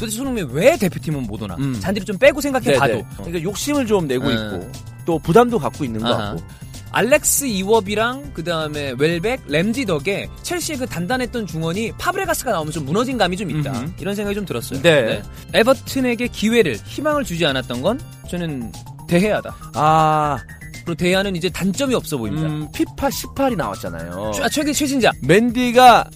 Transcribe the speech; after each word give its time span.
도대체 0.00 0.16
손흥민 0.16 0.48
왜 0.50 0.78
대표팀은 0.78 1.24
못 1.24 1.42
오나? 1.42 1.56
음. 1.56 1.78
잔디를 1.78 2.06
좀 2.06 2.16
빼고 2.16 2.40
생각해 2.40 2.78
봐도. 2.78 2.94
네네. 2.94 3.06
그러니까 3.16 3.42
욕심을 3.42 3.86
좀 3.86 4.06
내고 4.08 4.28
어. 4.28 4.30
있고 4.30 4.70
또 5.04 5.18
부담도 5.18 5.58
갖고 5.58 5.84
있는 5.84 6.00
것. 6.00 6.16
같고. 6.16 6.42
알렉스 6.92 7.44
이워비랑 7.44 8.32
그 8.34 8.42
다음에 8.42 8.94
웰백, 8.98 9.42
램지 9.46 9.84
덕에 9.84 10.28
첼시의 10.42 10.78
그 10.78 10.86
단단했던 10.86 11.46
중원이 11.46 11.92
파브레가스가 11.98 12.50
나오면 12.50 12.72
좀 12.72 12.84
무너진 12.86 13.16
감이 13.16 13.36
좀 13.36 13.50
있다. 13.50 13.70
음흠. 13.78 13.92
이런 14.00 14.14
생각이 14.14 14.34
좀 14.34 14.44
들었어요. 14.44 14.82
네. 14.82 15.22
에버튼에게 15.52 16.28
기회를, 16.28 16.76
희망을 16.84 17.22
주지 17.22 17.44
않았던 17.46 17.82
건 17.82 18.00
저는 18.28 18.72
대해야다. 19.06 19.54
아, 19.74 20.38
그리고 20.72 20.94
대해야는 20.94 21.36
이제 21.36 21.48
단점이 21.50 21.94
없어 21.94 22.16
보입니다. 22.16 22.48
음, 22.48 22.66
피파 22.74 23.08
18이 23.08 23.54
나왔잖아요. 23.54 24.32
아, 24.42 24.48
최근 24.48 24.72
최신작. 24.72 25.14
맨디가 25.22 26.08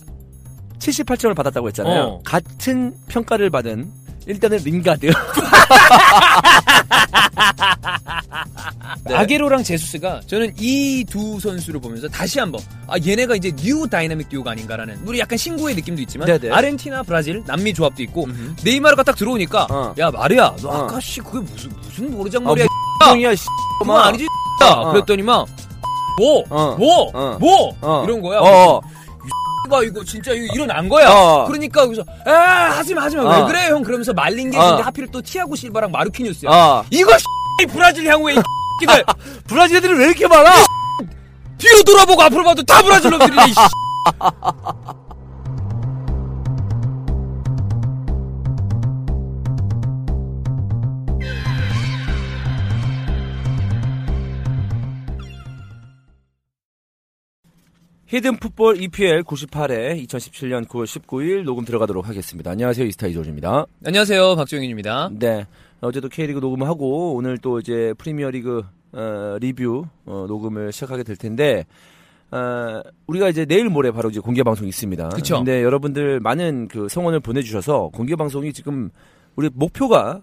78점을 0.91 1.35
받았다고 1.35 1.69
했잖아요. 1.69 2.03
어. 2.03 2.21
같은 2.25 2.95
평가를 3.09 3.51
받은 3.51 3.91
일단은 4.27 4.59
링가드. 4.65 5.07
네. 9.07 9.15
아게로랑 9.15 9.63
제수스가 9.63 10.23
저는 10.27 10.55
이 10.59 11.05
두 11.09 11.39
선수를 11.39 11.79
보면서 11.81 12.09
다시 12.09 12.39
한번 12.41 12.61
아 12.87 12.95
얘네가 13.05 13.37
이제 13.37 13.53
뉴 13.55 13.87
다이나믹 13.87 14.29
듀오가 14.31 14.53
아닌가라는 14.53 14.99
우리 15.07 15.19
약간 15.21 15.37
신고의 15.37 15.75
느낌도 15.77 16.01
있지만 16.03 16.27
네네. 16.27 16.51
아르헨티나 16.55 17.03
브라질 17.03 17.43
남미 17.47 17.75
조합도 17.75 18.03
있고 18.05 18.25
음흠. 18.25 18.55
네이마르가 18.65 19.03
딱 19.03 19.15
들어오니까 19.17 19.67
어. 19.71 19.95
야 19.99 20.11
마리아 20.11 20.55
너 20.63 20.69
어. 20.69 20.85
아까 20.85 20.99
씨 21.01 21.21
그게 21.21 21.41
무슨 21.41 21.71
무슨 21.83 22.11
모르장 22.17 22.43
아, 22.43 22.47
머리야 22.47 22.67
형이야, 23.07 23.35
씨. 23.35 23.45
그거 23.81 23.99
아니지 23.99 24.25
야 24.63 24.69
어. 24.71 24.93
그랬더니만 24.93 25.45
뭐? 26.19 26.45
어. 26.49 26.77
뭐? 26.77 27.11
어. 27.13 27.37
뭐? 27.39 27.77
어. 27.83 28.05
이런 28.05 28.21
거야. 28.23 28.39
어. 29.65 29.69
가 29.69 29.83
이거 29.83 30.05
진짜 30.05 30.33
이거 30.33 30.55
일어난 30.55 30.89
거야. 30.89 31.11
어. 31.11 31.45
그러니까 31.47 31.87
그래서 31.87 32.05
아 32.27 32.31
하지마 32.77 33.03
하지마 33.03 33.23
왜 33.23 33.43
어. 33.43 33.47
그래 33.47 33.69
형 33.69 33.83
그러면서 33.83 34.13
말린 34.13 34.51
게 34.51 34.59
어. 34.59 34.69
근데 34.71 34.83
하필 34.83 35.07
또 35.11 35.23
티아고 35.23 35.57
실바랑 35.57 35.91
마르키뉴스야. 35.91 36.51
어. 36.51 36.85
이거 36.91 37.13
이 37.63 37.67
브라질 37.67 38.07
향후의 38.07 38.37
이 38.37 38.39
끼들 38.81 39.05
브라질 39.49 39.77
애들이 39.79 39.95
왜 39.95 40.07
이렇게 40.07 40.27
많아? 40.27 40.51
뒤로 41.57 41.83
돌아보고 41.85 42.23
앞으로 42.23 42.45
봐도 42.45 42.63
다 42.63 42.83
브라질 42.83 43.11
놈들이네. 43.11 43.43
히든 58.15 58.37
풋볼 58.37 58.81
EPL 58.81 59.25
98회 59.25 60.07
2017년 60.07 60.69
9월 60.69 60.85
19일 60.85 61.43
녹음 61.43 61.65
들어가도록 61.65 62.09
하겠습니다. 62.09 62.53
안녕하세요. 62.53 62.87
이스타 62.87 63.09
이조입니다. 63.09 63.67
안녕하세요 63.85 64.37
박정현입니다. 64.37 65.11
네. 65.15 65.49
어제도 65.81 66.09
K리그 66.09 66.39
녹음을 66.39 66.69
하고 66.69 67.17
오늘 67.17 67.39
또 67.39 67.59
이제 67.59 67.93
프리미어리그 67.99 68.63
어, 68.93 69.37
리뷰 69.41 69.87
어, 70.07 70.27
녹음을 70.29 70.71
시작하게 70.71 71.03
될 71.03 71.17
텐데 71.17 71.67
어, 72.31 72.81
우리가 73.09 73.31
이제 73.31 73.47
내일 73.47 73.69
모레 73.69 73.91
바로 73.91 74.11
이제 74.11 74.21
공개 74.21 74.45
방송이 74.45 74.69
있습니다. 74.69 75.09
그쵸. 75.09 75.39
근데 75.39 75.65
여러분들 75.65 76.21
많은 76.21 76.69
그 76.69 76.89
성원을 76.89 77.19
보내 77.19 77.43
주셔서 77.43 77.91
공개 77.93 78.15
방송이 78.15 78.53
지금 78.53 78.91
우리 79.35 79.51
목표가 79.53 80.23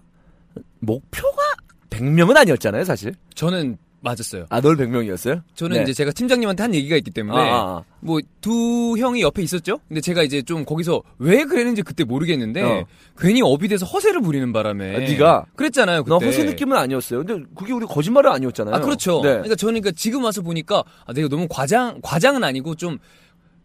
목표가 0.78 1.42
100명은 1.90 2.38
아니었잖아요, 2.38 2.84
사실. 2.84 3.14
저는 3.34 3.76
맞았어요. 4.02 4.46
아, 4.50 4.60
널 4.60 4.76
100명이었어요? 4.76 5.42
저는 5.54 5.76
네. 5.78 5.82
이제 5.84 5.92
제가 5.92 6.10
팀장님한테 6.10 6.62
한 6.62 6.74
얘기가 6.74 6.96
있기 6.96 7.10
때문에 7.12 7.38
아, 7.38 7.54
아, 7.54 7.84
뭐두 8.00 8.96
형이 8.98 9.22
옆에 9.22 9.42
있었죠. 9.42 9.78
근데 9.88 10.00
제가 10.00 10.22
이제 10.24 10.42
좀 10.42 10.64
거기서 10.64 11.02
왜 11.18 11.44
그랬는지 11.44 11.82
그때 11.82 12.04
모르겠는데 12.04 12.62
어. 12.62 12.84
괜히 13.16 13.40
업이 13.42 13.68
돼서 13.68 13.86
허세를 13.86 14.20
부리는 14.20 14.52
바람에 14.52 14.96
아, 14.96 14.98
네가? 14.98 15.46
그랬잖아요. 15.54 16.02
나 16.04 16.18
그때. 16.18 16.26
허세 16.26 16.44
느낌은 16.44 16.76
아니었어요. 16.76 17.24
근데 17.24 17.44
그게 17.54 17.72
우리 17.72 17.86
거짓말은 17.86 18.30
아니었잖아요. 18.32 18.74
아 18.74 18.80
그렇죠. 18.80 19.22
네. 19.22 19.30
그러니까 19.30 19.54
저는 19.54 19.80
그러니까 19.80 19.92
지금 19.96 20.24
와서 20.24 20.42
보니까 20.42 20.82
아, 21.06 21.12
내가 21.12 21.28
너무 21.28 21.46
과장 21.48 22.00
과장은 22.02 22.42
아니고 22.42 22.74
좀 22.74 22.98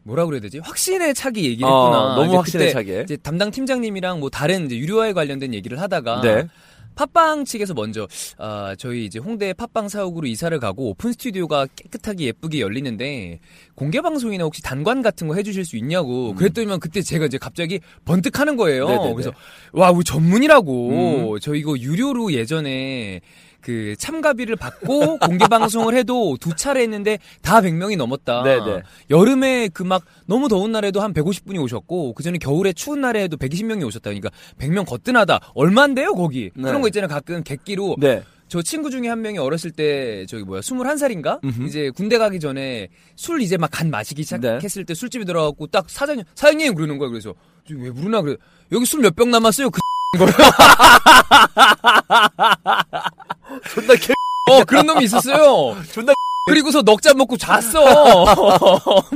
뭐라 0.04 0.25
그래야 0.25 0.40
되지? 0.40 0.59
확신에 0.59 1.12
차기 1.14 1.44
얘기를 1.46 1.68
어, 1.68 1.86
했구나. 1.86 2.16
너무 2.16 2.38
확신에 2.38 2.69
차게. 2.69 3.02
이제 3.04 3.18
담당 3.18 3.52
팀장님이랑 3.52 4.19
뭐 4.22 4.30
다른 4.30 4.68
이제 4.68 4.78
유료화에 4.78 5.12
관련된 5.14 5.54
얘기를 5.54 5.81
하다가 5.81 6.22
네. 6.22 6.48
팟빵 6.97 7.46
측에서 7.46 7.74
먼저 7.75 8.08
아, 8.40 8.75
저희 8.78 9.06
이제 9.06 9.19
홍대 9.19 9.53
팟빵 9.53 9.88
사옥으로 9.88 10.28
이사를 10.28 10.59
가고 10.59 10.90
오픈 10.90 11.13
스튜디오가 11.13 11.68
깨끗하게 11.75 12.25
예쁘게 12.25 12.59
열리는데 12.59 13.40
공개 13.75 14.02
방송이나 14.02 14.44
혹시 14.44 14.62
단관 14.63 15.03
같은 15.03 15.28
거 15.28 15.36
해주실 15.36 15.63
수 15.63 15.78
있냐고 15.78 16.34
그랬더니만 16.34 16.80
그때 16.80 17.02
제가 17.02 17.28
이제 17.28 17.38
갑자기 17.38 17.80
번뜩하는 18.06 18.57
거예요. 18.57 18.86
음. 18.86 18.90
네네네. 18.90 19.09
음. 19.09 19.13
그래서 19.13 19.31
와 19.72 19.91
우리 19.91 20.03
전문이라고 20.03 21.38
저 21.40 21.53
이거 21.53 21.78
유료로 21.78 22.34
예전에 22.34 23.22
그 23.62 23.95
참가비를 23.97 24.56
받고 24.56 25.18
공개 25.19 25.47
방송을 25.47 25.95
해도 25.95 26.38
두 26.40 26.56
차례 26.56 26.81
했는데 26.81 27.19
다 27.41 27.62
100명이 27.62 27.97
넘었다. 27.97 28.44
네네. 28.44 28.84
여름에 29.09 29.69
그 29.69 29.84
막 29.84 30.03
너무 30.25 30.47
더운 30.50 30.72
날에도 30.72 31.01
한 31.01 31.13
150분이 31.13 31.62
오셨고 31.62 32.13
그 32.13 32.23
전에 32.23 32.38
겨울에 32.38 32.73
추운 32.73 33.01
날에 33.01 33.23
해도 33.23 33.38
120명이 33.38 33.85
오셨다. 33.88 34.09
그러니까 34.09 34.29
100명 34.59 34.85
거뜬하다. 34.85 35.40
얼마인데요 35.56 36.13
거기? 36.13 36.51
네. 36.56 36.63
그런 36.63 36.81
거 36.81 36.88
있잖아요. 36.90 37.07
가끔 37.07 37.44
객기로 37.44 37.95
네. 38.00 38.23
저 38.50 38.62
친구 38.62 38.90
중에 38.90 39.09
한 39.09 39.22
명이 39.22 39.38
어렸을 39.40 39.72
때 39.72 40.25
저기 40.28 40.44
뭐야 40.45 40.62
21살인가 40.62 41.44
음흠. 41.44 41.63
이제 41.66 41.89
군대 41.91 42.18
가기 42.18 42.39
전에 42.39 42.88
술 43.18 43.41
이제 43.41 43.57
막 43.57 43.72
간 43.72 43.89
마시기 43.89 44.24
네. 44.24 44.38
시작했을 44.38 44.85
때 44.85 44.94
술집에 44.94 45.25
들어가고 45.25 45.68
딱 45.68 45.89
사장님 45.89 46.24
사장님 46.35 46.74
그러는 46.75 46.97
거야 46.97 47.09
그래서 47.09 47.34
왜 47.69 47.91
부르나 47.91 48.22
그래 48.22 48.38
여기 48.72 48.85
술 48.85 49.01
몇 49.01 49.16
병 49.16 49.31
남았어요 49.31 49.69
그 49.69 49.79
존나 53.73 53.95
개, 53.95 54.13
어 54.50 54.63
그런 54.66 54.85
놈이 54.88 55.03
있었어요 55.06 55.75
존나 55.91 56.13
그리고서 56.47 56.81
넉잔 56.81 57.18
먹고 57.18 57.38
잤어 57.38 59.06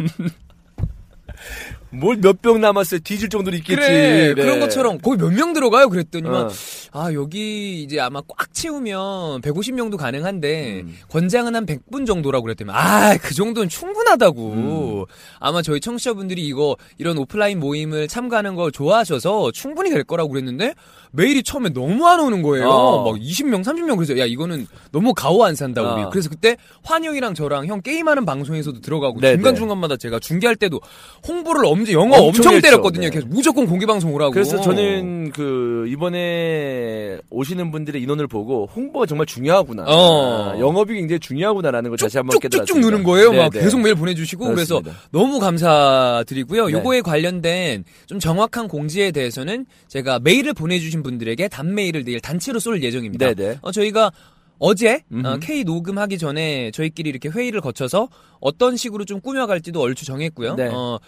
뭘 1.94 2.16
몇 2.22 2.42
병 2.42 2.62
남았어요. 2.62 3.02
뒤질 3.02 3.28
정도로 3.28 3.58
있겠지. 3.58 3.76
그래 3.76 4.34
네. 4.34 4.42
그런 4.42 4.62
것처럼 4.62 4.98
거기 5.00 5.18
몇 5.18 5.30
명 5.34 5.52
들어가요 5.52 5.90
그랬더니만 5.90 6.46
어. 6.46 6.50
아 6.94 7.12
여기 7.14 7.84
이제 7.84 8.00
아마 8.00 8.22
꽉 8.22 8.54
채우면 8.54 9.42
150명도 9.42 9.98
가능한데 9.98 10.82
음. 10.86 10.98
권장은 11.10 11.54
한 11.54 11.66
100분 11.66 12.08
정도라고 12.08 12.44
그랬더니 12.44 12.72
아그 12.72 13.34
정도는 13.34 13.68
충분하다고 13.68 14.54
음. 14.54 15.06
아마 15.40 15.62
저희 15.62 15.82
청취자분들이 15.82 16.42
이거 16.48 16.78
이런 16.98 17.18
오프라인 17.18 17.60
모임을 17.60 18.08
참가하는 18.08 18.56
걸 18.56 18.72
좋아하셔서 18.72 19.52
충분히 19.52 19.90
될 19.90 20.06
거라고 20.06 20.30
그랬는데 20.30 20.74
메일이 21.12 21.44
처음에 21.44 21.70
너무 21.70 22.08
안 22.08 22.20
오는 22.20 22.42
거예요 22.42 22.70
어. 22.70 23.12
막 23.12 23.20
20명 23.20 23.64
30명 23.64 23.96
그래서 23.98 24.18
야 24.18 24.26
이거는 24.26 24.68
너무 24.92 25.14
가오 25.14 25.44
안 25.44 25.56
산다 25.56 25.82
우리 25.82 26.04
어. 26.04 26.10
그래서 26.10 26.30
그때 26.30 26.58
환영이랑 26.84 27.34
저랑 27.34 27.68
형 27.68 27.82
게임하는 27.82 28.26
방송에서도 28.26 28.82
들어가고 28.82 29.20
네네. 29.20 29.36
중간 29.36 29.56
중간마다 29.56 29.98
제가 29.98 30.20
중계할 30.20 30.56
때도 30.56 30.80
홍보를 31.28 31.66
엄지 31.66 31.94
영어 31.94 32.18
엄청 32.18 32.54
엄청. 32.54 32.62
때렸거든요 32.62 33.10
네. 33.10 33.12
계속 33.12 33.28
무조건 33.30 33.66
공개 33.68 33.86
방송 33.86 34.14
오라고 34.14 34.32
그래서 34.32 34.60
저는 34.62 35.32
그 35.32 35.86
이번에 35.90 37.18
오시는 37.30 37.72
분들의 37.72 38.02
인원을 38.02 38.28
보고 38.28 38.68
홍보가 38.76 39.06
정말 39.06 39.26
중요하구나. 39.26 39.84
어. 39.88 40.52
아, 40.56 40.60
영업이 40.60 40.94
굉장히 40.94 41.20
중요하구나라는 41.20 41.90
걸 41.90 41.98
다시 41.98 42.18
한번 42.18 42.40
깨달았습니다. 42.40 42.66
쭉쭉쭉 42.74 42.80
누는 42.92 43.04
거예요. 43.04 43.32
막 43.32 43.52
네, 43.52 43.60
네. 43.60 43.66
계속 43.66 43.82
메일 43.82 43.96
보내주시고 43.96 44.46
그래서 44.46 44.80
그렇습니다. 44.82 45.10
너무 45.12 45.40
감사드리고요. 45.40 46.68
네. 46.68 46.74
요거에 46.74 47.02
관련된 47.02 47.84
좀 48.06 48.20
정확한 48.20 48.68
공지에 48.68 49.12
대해서는 49.12 49.66
제가 49.88 50.20
메일을 50.20 50.54
보내주신 50.54 51.01
분들에게 51.04 51.48
단메일을 51.48 52.04
내일 52.04 52.20
단체로 52.20 52.60
쏠 52.60 52.82
예정입니다. 52.84 53.28
네, 53.28 53.34
네. 53.34 53.60
어, 53.62 53.72
저희가 53.72 54.12
어제 54.60 55.04
어. 55.26 55.38
K 55.42 55.64
녹음하기 55.64 56.18
전에 56.20 56.72
저희끼리 56.72 57.10
이렇게 57.10 57.30
회의를 57.30 57.62
거쳐서 57.62 58.10
어떤 58.40 58.78
식으로 58.78 59.06
좀 59.06 59.20
꾸며갈지도 59.20 59.82
얼추 59.82 60.06
정했고요. 60.06 60.56
네. 60.56 60.70
어, 60.72 61.00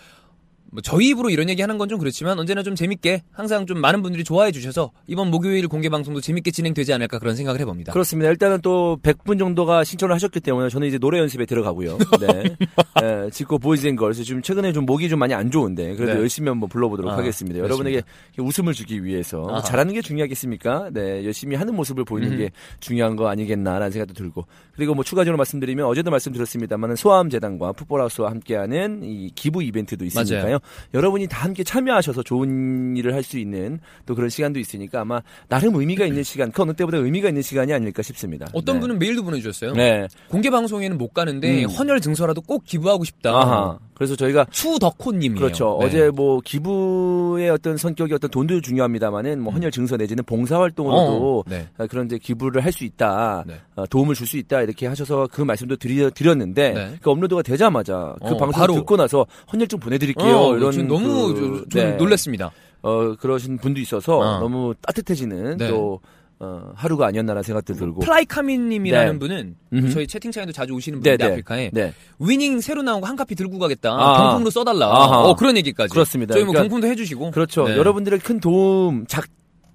뭐 0.73 0.81
저희 0.81 1.09
입으로 1.09 1.29
이런 1.29 1.49
얘기 1.49 1.61
하는 1.61 1.77
건 1.77 1.83
좀 1.93 1.99
그렇지만 1.99 2.39
언제나 2.39 2.63
좀 2.63 2.75
재밌게 2.75 3.23
항상 3.31 3.65
좀 3.65 3.77
많은 3.79 4.01
분들이 4.01 4.23
좋아해 4.23 4.51
주셔서 4.51 4.91
이번 5.05 5.29
목요일 5.29 5.67
공개 5.67 5.89
방송도 5.89 6.21
재밌게 6.21 6.49
진행되지 6.51 6.93
않을까 6.93 7.19
그런 7.19 7.35
생각을 7.35 7.59
해봅니다. 7.59 7.91
그렇습니다. 7.91 8.29
일단은 8.29 8.61
또 8.61 8.97
100분 9.03 9.37
정도가 9.37 9.83
신청을 9.83 10.15
하셨기 10.15 10.39
때문에 10.39 10.69
저는 10.69 10.87
이제 10.87 10.97
노래 10.97 11.19
연습에 11.19 11.45
들어가고요. 11.45 11.97
네. 12.21 12.55
에, 13.03 13.29
지코 13.31 13.59
Boys 13.59 13.85
and 13.85 13.95
Girls 13.97 14.24
지금 14.23 14.41
최근에 14.41 14.71
좀 14.71 14.85
목이 14.85 15.09
좀 15.09 15.19
많이 15.19 15.33
안 15.33 15.51
좋은데 15.51 15.95
그래도 15.95 16.13
네. 16.13 16.19
열심히 16.21 16.47
한번 16.49 16.69
불러보도록 16.69 17.11
아, 17.11 17.17
하겠습니다. 17.17 17.59
그렇습니다. 17.61 17.63
여러분에게 17.91 18.01
웃음을 18.39 18.73
주기 18.73 19.03
위해서 19.03 19.45
아하. 19.49 19.61
잘하는 19.61 19.93
게 19.93 20.01
중요하겠습니까? 20.01 20.89
네, 20.93 21.25
열심히 21.25 21.55
하는 21.57 21.75
모습을 21.75 22.05
보이는 22.05 22.31
음. 22.31 22.37
게 22.37 22.49
중요한 22.79 23.15
거 23.17 23.27
아니겠나라는 23.27 23.91
생각도 23.91 24.13
들고 24.13 24.45
그리고 24.75 24.95
뭐 24.95 25.03
추가적으로 25.03 25.37
말씀드리면 25.37 25.85
어제도 25.85 26.09
말씀드렸습니다만은 26.09 26.95
소아암 26.95 27.29
재단과 27.29 27.73
풋볼하우스와 27.73 28.31
함께하는 28.31 29.03
이 29.03 29.29
기부 29.35 29.61
이벤트도 29.61 30.05
있으니까요. 30.05 30.41
맞아요. 30.43 30.59
여러분이 30.94 31.27
다 31.27 31.44
함께 31.44 31.63
참여하셔서 31.63 32.24
좋은 32.24 32.95
일을 32.98 33.13
할 33.13 33.24
수 33.24 33.39
있는 33.39 33.80
또 34.06 34.15
그런 34.15 34.30
시간도 34.30 34.60
있으니까 34.60 35.00
아마 35.01 35.21
나름 35.48 35.75
의미가 35.75 36.06
있는 36.06 36.24
시간, 36.24 36.51
그 36.51 36.62
어느 36.62 36.74
때보다 36.74 36.98
의미가 36.98 37.30
있는 37.30 37.42
시간이 37.42 37.71
아닐까 37.74 38.01
싶습니다. 38.04 38.48
어떤 38.54 38.75
네. 38.75 38.81
분은 38.81 39.00
메일도 39.00 39.24
보내주셨어요. 39.24 39.74
네. 39.74 40.07
공개 40.27 40.50
방송에는 40.50 40.98
못 40.98 41.13
가는데 41.13 41.63
음. 41.63 41.69
헌혈 41.69 42.01
증서라도 42.01 42.42
꼭 42.42 42.65
기부하고 42.65 43.06
싶다. 43.06 43.31
아하. 43.31 43.80
그래서 43.95 44.16
저희가 44.16 44.45
추덕호님이에요. 44.51 45.40
그렇죠. 45.40 45.78
네. 45.80 45.86
어제 45.86 46.10
뭐 46.10 46.40
기부의 46.44 47.50
어떤 47.50 47.78
성격이 47.78 48.13
어떤 48.13 48.30
돈도 48.31 48.62
중요합니다만은 48.62 49.42
뭐 49.42 49.54
헌혈 49.54 49.72
증서 49.72 49.98
내지는 49.98 50.24
봉사 50.24 50.60
활동으로도 50.60 51.40
어, 51.40 51.44
네. 51.50 51.68
아, 51.78 51.88
그런 51.88 52.06
이제 52.07 52.18
기부를 52.18 52.63
할 52.63 52.74
수 52.74 52.84
있다, 52.86 53.44
네. 53.45 53.56
어, 53.75 53.86
도움을 53.86 54.16
줄 54.16 54.25
수 54.28 54.38
있다 54.38 54.62
이렇게 54.62 54.88
하셔서 54.88 55.28
그 55.31 55.42
말씀도 55.42 55.75
드리, 55.75 56.10
드렸는데 56.12 56.74
네. 56.74 56.95
그 57.01 57.12
업로드가 57.12 57.42
되자마자 57.44 58.16
그 58.19 58.34
어, 58.34 58.38
방송 58.38 58.51
바로. 58.62 58.74
듣고 58.74 58.98
나서 58.98 59.25
헌혈증 59.54 59.80
보내드릴게요. 59.80 60.36
어, 60.36 60.57
이런 60.57 60.72
지금 60.72 60.88
너무 60.88 61.34
그, 61.34 61.66
저- 61.69 61.80
좀 61.80 61.90
네. 61.92 61.92
놀랐습니다. 61.98 62.51
어, 62.81 63.16
그러신 63.19 63.57
분도 63.60 63.80
있어서 63.80 64.18
어. 64.18 64.40
너무 64.40 64.74
따뜻해지는 64.81 65.57
네. 65.57 65.68
또 65.69 66.00
어, 66.44 66.72
하루가 66.75 67.07
아니었나라는 67.07 67.44
생각도 67.44 67.74
들고. 67.74 68.01
플라이카민님이라는 68.01 69.13
네. 69.13 69.19
분은 69.19 69.56
음흠. 69.74 69.90
저희 69.92 70.06
채팅창에도 70.07 70.51
자주 70.51 70.74
오시는 70.74 71.00
네, 71.00 71.12
분인데 71.18 71.24
네. 71.24 71.30
아프리카에 71.31 71.69
네. 71.74 71.94
위닝 72.19 72.60
새로 72.60 72.81
나온 72.81 73.00
거 73.01 73.07
한 73.07 73.16
카피 73.16 73.36
들고 73.36 73.60
가겠다. 73.60 73.92
아하. 73.94 74.24
경품으로 74.24 74.50
써달라. 74.50 74.88
아하. 74.88 75.19
어, 75.22 75.36
그런 75.36 75.56
얘기까지. 75.57 75.92
그렇습니다. 75.94 76.34
저희 76.34 76.44
뭐 76.44 76.51
그러니까 76.54 76.69
경품도 76.69 76.88
해주시고. 76.92 77.31
그렇죠. 77.31 77.68
네. 77.68 77.78
여러분들의 77.78 78.19
큰 78.19 78.40
도움, 78.40 79.06
작, 79.07 79.25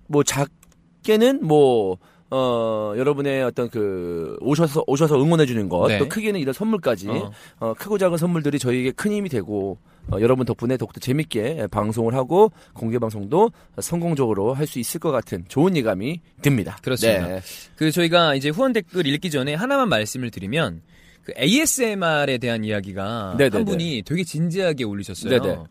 뭐, 0.09 0.23
작게는 0.23 1.45
뭐, 1.47 1.99
어, 2.31 2.93
여러분의 2.97 3.43
어떤 3.43 3.71
그, 3.71 4.37
오셔서, 4.41 4.85
오셔서 4.87 5.17
응원해주는 5.23 5.69
것, 5.69 5.89
네. 5.89 5.99
또 5.99 6.09
크게는 6.09 6.39
이런 6.41 6.53
선물까지, 6.53 7.09
어. 7.09 7.31
어. 7.61 7.75
크고 7.75 7.97
작은 7.99 8.19
선물들이 8.19 8.59
저희에게 8.59 8.91
큰 8.93 9.13
힘이 9.13 9.29
되고, 9.31 9.79
어, 10.11 10.21
여러분 10.21 10.45
덕분에 10.45 10.77
더욱더 10.77 11.01
재밌게 11.01 11.69
방송을 11.71 12.15
하고, 12.15 12.53
공개 12.75 12.99
방송도 12.99 13.51
성공적으로 13.81 14.53
할 14.55 14.67
수 14.67 14.79
있을 14.79 15.01
것 15.01 15.11
같은 15.11 15.45
좋은 15.49 15.75
예감이 15.77 16.21
듭니다. 16.43 16.79
그렇습니다. 16.83 17.27
네. 17.27 17.41
그 17.77 17.91
저희가 17.91 18.35
이제 18.35 18.51
후원 18.51 18.73
댓글 18.75 19.07
읽기 19.07 19.31
전에 19.31 19.55
하나만 19.55 19.89
말씀을 19.89 20.31
드리면 20.31 20.83
그 21.25 21.33
ASMR에 21.39 22.37
대한 22.39 22.65
이야기가 22.65 23.37
네네네. 23.39 23.57
한 23.57 23.65
분이 23.65 24.03
되게 24.07 24.25
진지하게 24.25 24.85
올리셨어요. 24.85 25.41
네네. 25.41 25.55
어, 25.55 25.67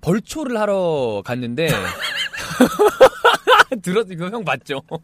벌초를 0.00 0.58
하러 0.58 1.22
갔는데 1.24 1.68
들었 3.82 4.06
이거 4.10 4.28
형 4.28 4.42
맞죠? 4.44 4.80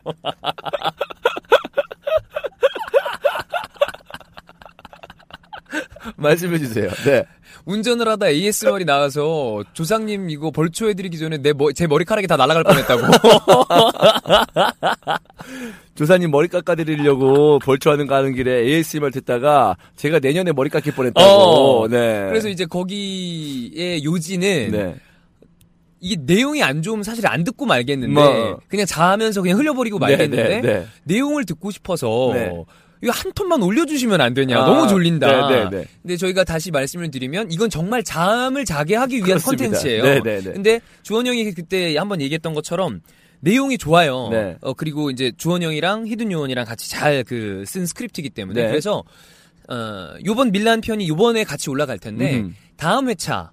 말씀해 6.17 6.59
주세요. 6.59 6.91
네. 7.05 7.25
운전을 7.67 8.07
하다 8.09 8.29
ASMR이 8.29 8.85
나와서 8.85 9.63
조상님 9.73 10.29
이거 10.29 10.51
벌초 10.51 10.89
해드리기 10.89 11.19
전에 11.19 11.39
내제 11.39 11.87
머리카락이 11.87 12.27
다 12.27 12.37
날아갈 12.37 12.63
뻔했다고. 12.63 13.03
조사님 15.95 16.31
머리 16.31 16.49
깎아드리려고 16.49 17.59
벌초하는 17.61 18.07
가는 18.07 18.35
길에 18.35 18.65
ASMR 18.65 19.11
듣다가 19.13 19.77
제가 19.97 20.19
내년에 20.19 20.53
머리 20.53 20.69
깎일 20.69 20.95
뻔했다고. 20.95 21.27
어. 21.27 21.89
네. 21.89 22.27
그래서 22.29 22.49
이제 22.49 22.67
거기의 22.67 24.05
요지는 24.05 24.71
네. 24.71 24.95
이게 26.01 26.17
내용이 26.21 26.63
안 26.63 26.83
좋으면 26.83 27.03
사실 27.03 27.27
안 27.27 27.45
듣고 27.45 27.67
말겠는데 27.67 28.13
뭐. 28.13 28.61
그냥 28.69 28.87
자면서 28.87 29.41
그냥 29.43 29.59
흘려버리고 29.59 29.99
말겠는데 29.99 30.49
네, 30.49 30.61
네, 30.61 30.63
네. 30.63 30.87
내용을 31.05 31.45
듣고 31.45 31.71
싶어서 31.71 32.31
네. 32.35 32.51
이거 33.03 33.13
한 33.13 33.33
톤만 33.33 33.63
올려주시면 33.63 34.21
안 34.21 34.33
되냐 34.35 34.59
아, 34.63 34.67
너무 34.67 34.89
졸린다. 34.89 35.49
네, 35.49 35.65
네, 35.65 35.71
네. 35.71 35.85
근데 36.03 36.17
저희가 36.17 36.45
다시 36.45 36.71
말씀을 36.71 37.11
드리면 37.11 37.51
이건 37.53 37.69
정말 37.71 38.03
잠을 38.03 38.65
자게 38.65 38.97
하기 38.97 39.19
위한. 39.25 39.39
컨텐츠예요. 39.39 40.03
네, 40.03 40.21
네, 40.23 40.41
네. 40.41 40.53
근데 40.53 40.81
주원 41.03 41.27
형이 41.27 41.53
그때 41.53 41.97
한번 41.97 42.21
얘기했던 42.23 42.55
것처럼 42.55 43.01
내용이 43.41 43.77
좋아요. 43.77 44.29
네. 44.31 44.57
어 44.63 44.73
그리고 44.73 45.11
이제 45.11 45.33
주원 45.37 45.63
형이랑 45.63 46.07
히든 46.07 46.33
요원이랑 46.33 46.65
같이 46.65 46.91
잘 46.91 47.25
그 47.25 47.65
쓴 47.67 47.85
스크립트이기 47.87 48.31
때문에 48.31 48.63
네. 48.63 48.69
그래서 48.69 49.05
어 49.69 50.15
요번 50.25 50.51
밀란 50.51 50.81
편이 50.81 51.07
요번에 51.09 51.45
같이 51.45 51.69
올라갈 51.71 51.99
텐데 51.99 52.37
음. 52.41 52.57
다음 52.77 53.09
회차 53.11 53.51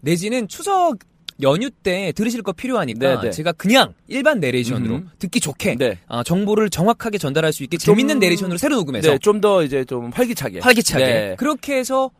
내지는 0.00 0.48
추석 0.48 0.98
연휴 1.42 1.68
때 1.70 2.12
들으실 2.14 2.42
거 2.42 2.52
필요하니까 2.52 3.16
네, 3.16 3.20
네. 3.28 3.30
제가 3.30 3.52
그냥 3.52 3.92
일반 4.08 4.38
내레이션으로 4.40 4.94
음. 4.96 5.10
듣기 5.18 5.40
좋게 5.40 5.76
네. 5.76 5.98
아, 6.06 6.22
정보를 6.22 6.70
정확하게 6.70 7.18
전달할 7.18 7.52
수 7.52 7.62
있게 7.64 7.76
좀- 7.76 7.94
재밌는 7.94 8.18
내레이션으로 8.20 8.56
새로 8.58 8.76
녹음해서 8.76 9.10
네, 9.10 9.18
좀더 9.18 9.64
이제 9.64 9.84
좀 9.84 10.10
활기차게. 10.14 10.60
활기차게 10.60 11.04
네. 11.04 11.34
그렇게 11.38 11.76
해서 11.76 12.10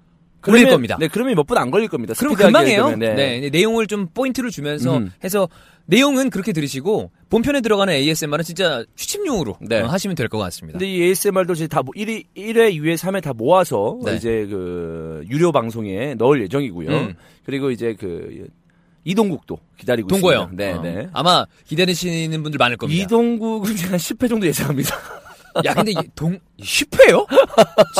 그러면- 0.40 0.62
올릴 0.62 0.72
겁니다. 0.72 0.96
네, 1.00 1.08
그러면 1.08 1.36
몇 1.36 1.46
분 1.46 1.56
안 1.56 1.70
걸릴 1.70 1.88
겁니다. 1.88 2.12
그럼 2.18 2.34
금방 2.34 2.66
해요. 2.66 2.94
네. 2.98 3.14
네. 3.14 3.50
내용을 3.50 3.86
좀 3.86 4.08
포인트를 4.12 4.50
주면서 4.50 4.98
음. 4.98 5.10
해서 5.22 5.48
내용은 5.86 6.28
그렇게 6.30 6.52
들으시고 6.52 7.10
본편에 7.30 7.60
들어가는 7.60 7.92
ASMR은 7.94 8.42
진짜 8.44 8.84
취침용으로 8.96 9.58
네. 9.60 9.80
어, 9.80 9.86
하시면 9.86 10.16
될 10.16 10.28
것 10.28 10.38
같습니다. 10.38 10.78
근데 10.78 10.90
이 10.92 11.02
ASMR도 11.02 11.52
이제 11.54 11.66
다 11.66 11.82
1위, 11.82 12.24
1회, 12.36 12.74
2회, 12.74 12.96
3회 12.96 13.22
다 13.22 13.32
모아서 13.32 13.98
네. 14.04 14.16
이제 14.16 14.46
그 14.50 15.22
유료 15.30 15.52
방송에 15.52 16.14
넣을 16.14 16.42
예정이고요. 16.42 16.90
음. 16.90 17.14
그리고 17.44 17.70
이제 17.70 17.94
그 17.98 18.46
이동국도 19.04 19.58
기다리고 19.78 20.08
동거요. 20.08 20.42
있습니다. 20.42 20.64
네, 20.64 20.72
어. 20.72 20.82
네. 20.82 21.08
아마 21.12 21.46
기다리시는 21.66 22.42
분들 22.42 22.58
많을 22.58 22.76
겁니다. 22.76 23.02
이동국은 23.02 23.76
제가 23.76 23.92
한 23.92 23.98
10회 23.98 24.28
정도 24.28 24.46
예상합니다. 24.46 24.94
야, 25.64 25.74
근데 25.74 25.92
이동 25.92 26.38
10회요? 26.60 27.26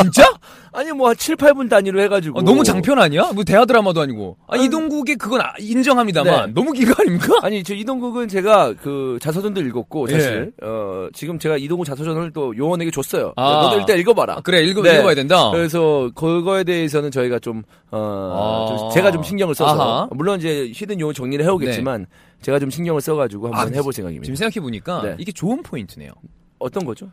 진짜? 0.01 0.33
아니 0.73 0.91
뭐한 0.91 1.17
7, 1.17 1.37
8분 1.37 1.71
단위로 1.71 2.01
해가지고 2.03 2.41
어, 2.41 2.43
너무 2.43 2.65
장편 2.65 2.99
아니야? 2.99 3.31
뭐 3.33 3.45
대하 3.45 3.65
드라마도 3.65 4.01
아니고. 4.01 4.37
아, 4.49 4.55
아니, 4.55 4.65
이동국의 4.65 5.15
그건 5.17 5.41
아- 5.41 5.55
인정합니다만 5.61 6.47
네. 6.47 6.53
너무 6.53 6.73
기가 6.73 6.97
아닙니까? 6.99 7.35
아니 7.43 7.63
저 7.63 7.75
이동국은 7.75 8.27
제가 8.27 8.75
그 8.83 9.17
자서전도 9.23 9.61
읽었고 9.61 10.09
사실 10.09 10.53
예. 10.61 10.67
어 10.67 11.09
지금 11.15 11.39
제가 11.39 11.59
이동국 11.59 11.85
자서전을 11.85 12.33
또 12.33 12.57
요원에게 12.57 12.91
줬어요. 12.91 13.33
아. 13.37 13.63
너도 13.63 13.79
일단 13.79 13.99
읽어봐라. 14.01 14.35
아, 14.39 14.41
그래 14.41 14.63
읽어 14.65 14.83
네. 14.83 14.95
읽어봐야 14.95 15.15
된다. 15.15 15.51
그래서 15.53 16.11
그거에 16.17 16.65
대해서는 16.65 17.13
저희가 17.13 17.39
좀, 17.39 17.63
어, 17.93 18.67
아. 18.73 18.77
좀 18.77 18.91
제가 18.91 19.13
좀 19.13 19.23
신경을 19.23 19.55
써서 19.55 19.81
아하. 19.81 20.09
물론 20.11 20.41
이제 20.41 20.73
히든 20.75 20.99
요원 20.99 21.15
정리를 21.15 21.45
해오겠지만 21.45 22.07
제가 22.43 22.59
좀 22.59 22.71
신경을 22.71 23.01
써가지고 23.01 23.47
한번 23.55 23.61
아, 23.61 23.77
해볼 23.77 23.93
생각입니다. 23.93 24.25
지금 24.25 24.35
생각해 24.35 24.61
보니까 24.61 25.03
네. 25.03 25.17
이게 25.21 25.31
좋은 25.31 25.63
포인트네요. 25.63 26.11
어떤 26.59 26.85
거죠? 26.85 27.11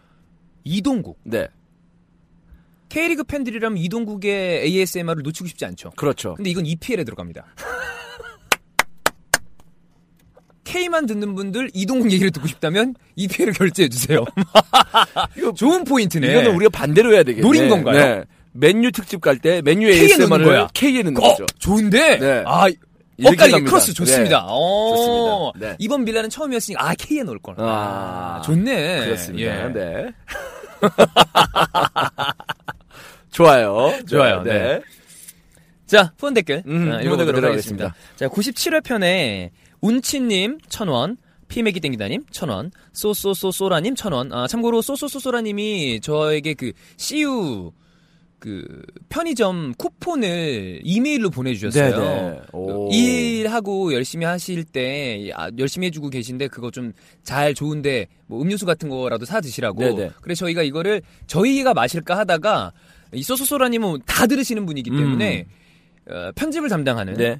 이동국 0.63 1.19
네, 1.23 1.47
K리그 2.89 3.23
팬들이라면 3.23 3.77
이동국의 3.77 4.63
ASMR을 4.65 5.23
놓치고 5.23 5.47
싶지 5.47 5.65
않죠. 5.65 5.91
그렇죠. 5.95 6.35
근데 6.35 6.49
이건 6.49 6.65
EPL에 6.65 7.03
들어갑니다. 7.03 7.45
K만 10.63 11.05
듣는 11.05 11.35
분들 11.35 11.69
이동국 11.73 12.11
얘기를 12.11 12.31
듣고 12.31 12.47
싶다면 12.47 12.95
EPL을 13.15 13.53
결제해 13.53 13.89
주세요. 13.89 14.23
좋은 15.55 15.83
포인트네. 15.83 16.31
이거는 16.31 16.55
우리가 16.55 16.69
반대로 16.69 17.13
해야 17.13 17.23
되겠네. 17.23 17.41
노린 17.45 17.67
건가요? 17.69 17.97
네. 17.97 18.23
맨유 18.53 18.91
특집 18.91 19.21
갈 19.21 19.37
때 19.39 19.61
맨유 19.61 19.87
K에 19.87 19.95
넣는 19.95 20.01
ASMR을 20.03 20.45
거야. 20.45 20.67
K에 20.73 21.03
넣는 21.03 21.17
어, 21.17 21.29
거죠. 21.29 21.45
좋은데. 21.59 22.19
네. 22.19 22.43
아, 22.45 22.67
엇갈리게 23.23 23.51
갑니다. 23.51 23.69
크로스 23.69 23.93
좋습니다. 23.93 24.39
네. 24.39 24.45
어, 24.47 24.95
좋습니다. 24.95 25.71
네. 25.71 25.75
이번 25.79 26.05
밀라는 26.05 26.29
처음이었으니까 26.29 26.89
아 26.89 26.93
K에 26.95 27.23
넣을 27.23 27.39
걸. 27.39 27.55
아, 27.59 28.37
아, 28.37 28.41
좋네. 28.41 29.05
그렇습니다. 29.05 29.65
예. 29.69 29.73
네. 29.73 30.11
좋아요. 33.31 33.91
좋아요. 34.07 34.43
네. 34.43 34.81
자, 35.85 36.13
후원 36.17 36.33
댓글 36.33 36.63
음, 36.65 36.91
아, 36.91 37.01
후원 37.01 37.03
읽어보도록 37.03 37.35
댓글 37.35 37.49
하겠습니다. 37.51 37.95
자, 38.15 38.27
97회 38.27 38.83
편에 38.83 39.51
운치님 39.81 40.59
1000원, 40.69 41.17
피메기 41.47 41.79
땡기다님 41.79 42.25
1000원, 42.31 42.71
쏘쏘쏘쏘라님 42.93 43.95
1000원. 43.95 44.33
아, 44.33 44.47
참고로 44.47 44.81
쏘쏘쏘쏘라님이 44.81 45.99
저에게 46.01 46.53
그 46.53 46.71
CU 46.97 47.71
그 48.41 48.65
편의점 49.07 49.75
쿠폰을 49.77 50.81
이메일로 50.83 51.29
보내주셨어요. 51.29 52.41
그 52.51 52.95
일하고 52.95 53.93
열심히 53.93 54.25
하실 54.25 54.63
때 54.63 55.29
아, 55.35 55.51
열심히 55.59 55.85
해주고 55.87 56.09
계신데 56.09 56.47
그거 56.47 56.71
좀 56.71 56.91
잘 57.23 57.53
좋은데 57.53 58.07
뭐 58.25 58.41
음료수 58.41 58.65
같은 58.65 58.89
거라도 58.89 59.25
사 59.25 59.39
드시라고. 59.41 59.79
네네. 59.79 60.11
그래서 60.21 60.39
저희가 60.45 60.63
이거를 60.63 61.03
저희가 61.27 61.75
마실까 61.75 62.17
하다가 62.17 62.73
이 63.13 63.21
소소소라님은 63.21 63.99
다 64.07 64.25
들으시는 64.25 64.65
분이기 64.65 64.89
때문에 64.89 65.45
어, 66.09 66.31
편집을 66.35 66.67
담당하는 66.67 67.13
네. 67.13 67.39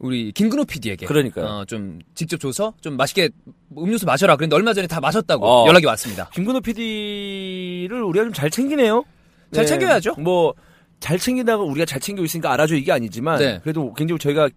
우리 0.00 0.32
김근호 0.32 0.64
PD에게 0.64 1.06
그러니까요. 1.06 1.46
어, 1.46 1.64
좀 1.64 2.00
직접 2.16 2.40
줘서 2.40 2.74
좀 2.80 2.96
맛있게 2.96 3.30
음료수 3.78 4.04
마셔라. 4.04 4.34
그런데 4.34 4.56
얼마 4.56 4.74
전에 4.74 4.88
다 4.88 5.00
마셨다고 5.00 5.46
어. 5.46 5.66
연락이 5.68 5.86
왔습니다. 5.86 6.28
김근호 6.34 6.60
PD를 6.60 8.02
우리가 8.02 8.24
좀 8.24 8.32
잘 8.32 8.50
챙기네요. 8.50 9.04
잘 9.54 9.66
챙겨야죠. 9.66 10.14
뭐 10.18 10.54
잘 11.04 11.18
챙긴다고 11.18 11.64
우리가 11.64 11.84
잘 11.84 12.00
챙기고 12.00 12.24
있으니까 12.24 12.50
알아줘 12.54 12.76
이게 12.76 12.90
아니지만 12.90 13.38
네. 13.38 13.60
그래도 13.62 13.92
굉장히 13.92 14.18
저희가 14.18 14.48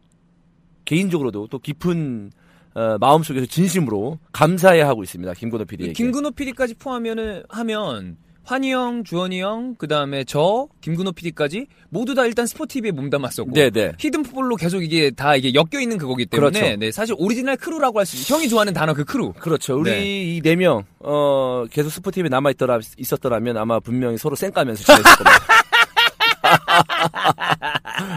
개인적으로도 0.86 1.48
또 1.48 1.60
깊은 1.60 2.32
어, 2.74 2.98
마음속에서 3.00 3.46
진심으로 3.48 4.18
감사해 4.32 4.82
하고 4.82 5.04
있습니다. 5.04 5.34
김근호 5.34 5.66
PD에게. 5.66 5.92
김근호 5.92 6.32
PD까지 6.32 6.75
포함하면은 6.75 7.44
하면 7.50 8.16
환희 8.48 8.72
형, 8.72 9.04
주원이 9.04 9.42
형, 9.42 9.75
그 9.77 9.89
다음에 9.89 10.24
저, 10.24 10.70
김근호 10.80 11.12
PD까지 11.12 11.68
모두 11.89 12.16
다 12.16 12.25
일단 12.25 12.46
스포티비에 12.48 12.92
몸담았었고 12.92 13.51
네네. 13.51 13.94
히든풋볼로 14.00 14.56
계속 14.56 14.82
이게 14.84 15.12
다 15.12 15.36
이게 15.36 15.54
엮여 15.54 15.82
있는 15.82 15.98
그거기 15.98 16.25
때문에 16.27 16.58
그렇죠. 16.60 16.75
네, 16.77 16.92
사실 16.92 17.13
오리지널 17.18 17.58
크루라고 17.58 18.00
할 18.00 18.06
수 18.06 18.16
있어요. 18.16 18.38
형이 18.38 18.48
좋아하는 18.48 18.72
단어 18.74 18.94
그 18.94 19.04
크루. 19.04 19.34
그렇죠. 19.34 19.77
우리 19.77 19.92
네. 19.92 20.36
이네 20.38 20.56
명, 20.56 20.86
어, 21.00 21.66
계속 21.70 21.89
스포티비에 21.89 22.30
남아 22.30 22.51
있더라, 22.51 22.80
있었더라면 22.98 23.58
아마 23.58 23.82
분명히 23.82 24.18
서로 24.18 24.38
쌩까면서 24.38 24.82
지냈을 24.82 25.04
겁니다. 25.04 25.32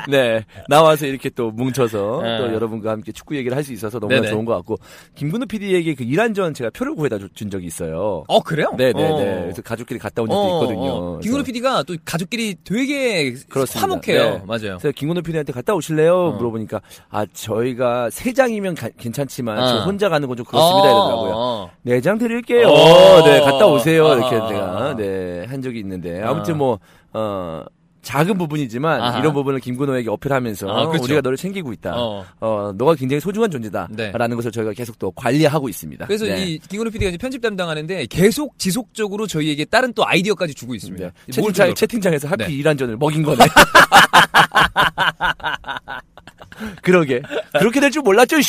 네. 0.09 0.45
나와서 0.69 1.07
이렇게 1.07 1.28
또 1.30 1.50
뭉쳐서 1.50 2.21
네. 2.23 2.38
또 2.38 2.52
여러분과 2.54 2.90
함께 2.92 3.12
축구 3.12 3.37
얘기를 3.37 3.57
할 3.57 3.61
수 3.64 3.73
있어서 3.75 3.99
너무나 4.00 4.21
네네. 4.21 4.33
좋은 4.33 4.45
것 4.47 4.54
같고, 4.57 4.76
김근우 5.14 5.47
PD에게 5.47 5.95
그 5.95 6.02
일한전 6.04 6.54
제가 6.54 6.71
표를 6.71 6.95
구해다 6.95 7.19
주- 7.19 7.28
준 7.35 7.50
적이 7.50 7.66
있어요. 7.66 8.25
어 8.26 8.40
그래요? 8.40 8.73
네네네. 8.76 9.04
어. 9.04 9.40
그래서 9.42 9.61
가족끼리 9.62 9.99
갔다 10.00 10.23
온 10.23 10.28
적도 10.28 10.40
어, 10.40 10.62
있거든요. 10.62 10.90
어. 10.92 11.19
김근호 11.23 11.45
PD가 11.45 11.83
또 11.83 11.95
가족끼리 12.04 12.57
되게 12.64 13.35
그렇습니다. 13.49 13.80
화목해요. 13.83 14.23
네. 14.38 14.42
맞아요. 14.47 14.78
그래서 14.78 14.92
김근호 14.92 15.21
PD한테 15.23 15.52
갔다 15.52 15.75
오실래요? 15.75 16.14
어. 16.16 16.30
물어보니까, 16.33 16.80
아, 17.11 17.26
저희가 17.33 18.09
세 18.11 18.33
장이면 18.33 18.75
가- 18.75 18.88
괜찮지만, 18.97 19.59
어. 19.59 19.66
저 19.66 19.85
혼자 19.85 20.09
가는 20.09 20.26
건 20.26 20.37
좀 20.37 20.47
그렇습니다. 20.47 20.88
이러더라고요. 20.88 21.33
어. 21.37 21.71
네장 21.83 22.16
드릴게요. 22.19 22.69
어. 22.69 23.23
네, 23.25 23.40
갔다 23.40 23.66
오세요. 23.66 24.07
이렇게 24.14 24.37
아하. 24.37 24.49
제가, 24.49 24.97
네, 24.97 25.45
한 25.47 25.61
적이 25.61 25.80
있는데. 25.80 26.23
아. 26.23 26.30
아무튼 26.30 26.57
뭐, 26.57 26.78
어, 27.12 27.62
작은 28.02 28.38
부분이지만, 28.38 29.00
아하. 29.00 29.19
이런 29.19 29.35
부분을 29.35 29.61
김근호에게 29.61 30.09
어필하면서, 30.11 30.69
아, 30.71 30.87
그렇죠. 30.87 31.04
우리가 31.04 31.21
너를 31.21 31.37
챙기고 31.37 31.73
있다. 31.75 31.92
어. 31.97 32.25
어. 32.40 32.73
너가 32.76 32.95
굉장히 32.95 33.21
소중한 33.21 33.50
존재다. 33.50 33.88
네. 33.90 34.11
라는 34.14 34.37
것을 34.37 34.50
저희가 34.50 34.73
계속 34.73 34.99
또 34.99 35.11
관리하고 35.11 35.69
있습니다. 35.69 36.07
그래서 36.07 36.25
네. 36.25 36.45
이 36.47 36.59
김근호 36.59 36.90
PD가 36.90 37.11
이제 37.11 37.19
편집 37.19 37.42
담당하는데 37.42 38.07
계속 38.07 38.59
지속적으로 38.59 39.26
저희에게 39.26 39.66
다른 39.66 39.92
또 39.92 40.07
아이디어까지 40.07 40.54
주고 40.54 40.75
있습니다. 40.75 41.04
네. 41.07 41.12
뭘 41.40 41.52
채팅창. 41.52 41.75
채팅창에서 41.75 42.28
하필 42.28 42.47
네. 42.47 42.52
이란전을 42.54 42.97
먹인 42.97 43.23
거네. 43.23 43.45
그러게. 46.83 47.23
그렇게 47.59 47.80
될 47.80 47.90
줄 47.90 48.02
몰랐죠, 48.02 48.38
이 48.38 48.42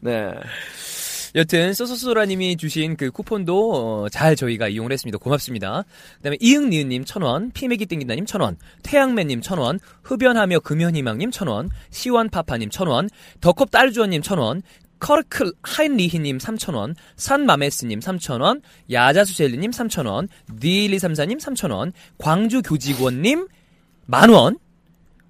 네. 0.00 0.30
여튼 1.36 1.74
소소소라님이 1.74 2.56
주신 2.56 2.96
그 2.96 3.10
쿠폰도 3.10 3.72
어, 4.04 4.08
잘 4.08 4.36
저희가 4.36 4.68
이용을 4.68 4.92
했습니다. 4.92 5.18
고맙습니다. 5.18 5.84
그다음에 6.18 6.36
이응니은님 6.40 7.04
천 7.04 7.22
원, 7.22 7.50
피메기 7.50 7.86
땡긴다님 7.86 8.24
천 8.24 8.40
원, 8.40 8.56
태양맨님 8.84 9.40
천 9.40 9.58
원, 9.58 9.80
흡연하며 10.04 10.60
금연희망님 10.60 11.32
천 11.32 11.48
원, 11.48 11.70
시원파파님 11.90 12.70
천 12.70 12.86
원, 12.86 13.08
더컵 13.40 13.70
딸주원님 13.70 14.22
천 14.22 14.38
원. 14.38 14.62
커르클 15.00 15.52
하인리히님 15.60 16.38
3,000원, 16.38 16.94
산마메스님 17.16 18.00
3,000원, 18.00 18.62
야자수젤리님 18.90 19.70
3,000원, 19.70 20.28
D1234님 20.48 21.38
3,000원, 21.40 21.92
광주교직원님 22.16 23.48
만원, 24.06 24.56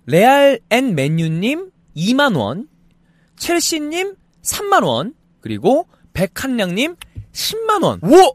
레알 0.07 0.61
앤 0.71 0.95
맨유님 0.95 1.71
2만원, 1.97 2.69
첼시님 3.37 4.15
3만원, 4.43 5.15
그리고 5.45 5.87
백한량님 6.15 6.97
10만원. 7.33 8.03
오! 8.03 8.35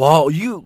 와, 0.00 0.24
이거, 0.32 0.62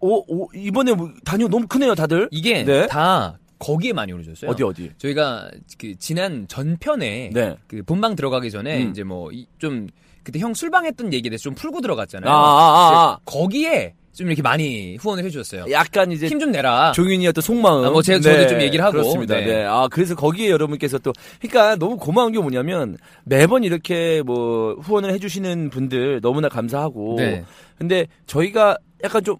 오, 0.00 0.24
오, 0.34 0.48
이번에 0.54 0.94
뭐 0.94 1.12
단위가 1.26 1.50
너무 1.50 1.66
크네요, 1.66 1.94
다들. 1.94 2.28
이게 2.30 2.64
네. 2.64 2.86
다 2.86 3.38
거기에 3.58 3.92
많이 3.92 4.14
올려줬어요. 4.14 4.50
어디, 4.50 4.62
어디? 4.62 4.92
저희가 4.96 5.50
그 5.76 5.94
지난 5.98 6.48
전편에 6.48 7.30
네. 7.34 7.56
그 7.66 7.82
본방 7.82 8.16
들어가기 8.16 8.50
전에 8.50 8.82
음. 8.82 8.90
이제 8.90 9.02
뭐 9.04 9.30
좀 9.58 9.88
그때 10.22 10.38
형 10.38 10.54
술방했던 10.54 11.12
얘기에 11.12 11.28
대해서 11.28 11.42
좀 11.42 11.54
풀고 11.54 11.82
들어갔잖아요. 11.82 12.32
아, 12.32 12.34
아, 12.34 13.12
아, 13.12 13.18
거기에 13.26 13.94
좀 14.16 14.28
이렇게 14.28 14.40
많이 14.42 14.96
후원을 14.96 15.24
해주셨어요. 15.24 15.64
아. 15.64 15.70
약간 15.70 16.10
이제 16.10 16.26
힘 16.26 16.40
좀 16.40 16.50
내라. 16.50 16.92
종윤이 16.92 17.26
어떤 17.28 17.42
속마음. 17.42 17.84
아, 17.84 17.90
뭐 17.90 18.00
제가 18.02 18.18
저도 18.20 18.46
좀 18.48 18.60
얘기를 18.62 18.84
하고. 18.84 18.92
그렇습니다. 18.92 19.36
네. 19.36 19.44
네. 19.46 19.64
아, 19.64 19.88
그래서 19.90 20.14
거기에 20.14 20.50
여러분께서 20.50 20.98
또, 20.98 21.12
그러니까 21.40 21.76
너무 21.76 21.96
고마운 21.98 22.32
게 22.32 22.38
뭐냐면 22.38 22.96
매번 23.24 23.62
이렇게 23.62 24.22
뭐 24.24 24.74
후원을 24.80 25.12
해주시는 25.12 25.70
분들 25.70 26.20
너무나 26.22 26.48
감사하고. 26.48 27.16
네. 27.18 27.44
근데 27.78 28.06
저희가 28.26 28.78
약간 29.04 29.22
좀 29.22 29.36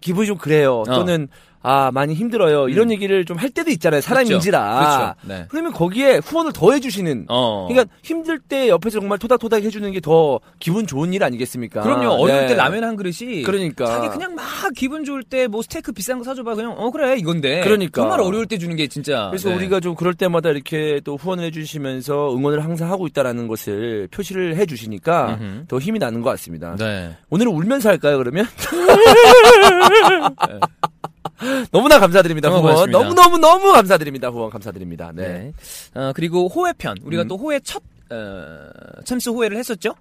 기분이 0.00 0.26
좀 0.26 0.38
그래요. 0.38 0.80
어. 0.88 0.94
또는 0.94 1.28
아, 1.62 1.90
많이 1.92 2.14
힘들어요. 2.14 2.68
이런 2.68 2.90
얘기를 2.90 3.24
좀 3.24 3.38
할 3.38 3.50
때도 3.50 3.70
있잖아요. 3.70 4.00
사람인지라. 4.00 5.14
그렇죠. 5.20 5.28
네. 5.28 5.46
그러면 5.48 5.72
거기에 5.72 6.20
후원을 6.24 6.52
더 6.52 6.72
해주시는. 6.72 7.26
어. 7.28 7.66
그러니까 7.68 7.92
힘들 8.02 8.38
때 8.38 8.68
옆에서 8.68 9.00
정말 9.00 9.18
토닥토닥 9.18 9.62
해주는 9.62 9.90
게 9.92 10.00
더 10.00 10.40
기분 10.60 10.86
좋은 10.86 11.12
일 11.12 11.24
아니겠습니까? 11.24 11.82
그럼요. 11.82 12.08
어려울 12.10 12.42
네. 12.42 12.46
때 12.48 12.54
라면 12.54 12.84
한 12.84 12.96
그릇이 12.96 13.42
그러니까. 13.42 13.86
자기 13.86 14.08
그냥 14.08 14.34
막 14.34 14.44
기분 14.76 15.04
좋을 15.04 15.22
때 15.22 15.46
뭐 15.48 15.62
스테이크 15.62 15.92
비싼 15.92 16.18
거 16.18 16.24
사줘봐 16.24 16.54
그냥 16.54 16.74
어 16.76 16.90
그래 16.90 17.16
이건데. 17.16 17.60
그러니까. 17.62 18.02
정말 18.02 18.20
어려울 18.20 18.46
때 18.46 18.58
주는 18.58 18.74
게 18.76 18.86
진짜. 18.88 19.28
그래서 19.30 19.48
네. 19.50 19.56
우리가 19.56 19.80
좀 19.80 19.94
그럴 19.94 20.14
때마다 20.14 20.50
이렇게 20.50 21.00
또 21.04 21.16
후원을 21.16 21.44
해주시면서 21.44 22.34
응원을 22.36 22.64
항상 22.64 22.90
하고 22.90 23.06
있다라는 23.06 23.48
것을 23.48 24.08
표시를 24.10 24.56
해주시니까 24.56 25.38
음흠. 25.40 25.64
더 25.68 25.78
힘이 25.78 25.98
나는 25.98 26.20
것 26.22 26.30
같습니다. 26.30 26.76
네. 26.78 27.16
오늘은 27.30 27.52
울면서 27.52 27.88
할까요, 27.88 28.18
그러면? 28.18 28.46
너무나 31.70 31.98
감사드립니다, 32.00 32.50
정말 32.50 32.74
후원. 32.74 32.90
고맙습니다. 32.90 32.98
너무 32.98 33.38
너무 33.38 33.38
너무 33.38 33.72
감사드립니다, 33.72 34.28
후원 34.28 34.50
감사드립니다. 34.50 35.12
네. 35.14 35.52
네. 35.94 36.00
어, 36.00 36.12
그리고 36.14 36.48
호회 36.48 36.72
편. 36.76 36.96
우리가 37.02 37.22
음. 37.22 37.28
또 37.28 37.36
호회 37.36 37.60
첫, 37.60 37.82
어, 38.10 38.70
챔스 39.04 39.28
호회를 39.30 39.56
했었죠? 39.56 39.94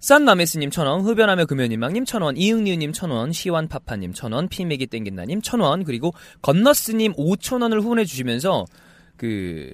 싼마메스님 0.00 0.70
천원, 0.70 1.02
흡연하며 1.02 1.46
금연희망님 1.46 2.04
천원, 2.04 2.36
이응리우님 2.36 2.92
천원, 2.92 3.32
시완파파님 3.32 4.12
천원, 4.14 4.48
피맥이 4.48 4.88
땡긴다님 4.88 5.42
천원, 5.42 5.84
그리고 5.84 6.12
거너스님 6.42 7.14
오천원을 7.16 7.80
후원해주시면서, 7.80 8.64
그, 9.16 9.70